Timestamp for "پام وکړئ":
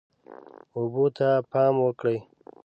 1.51-2.17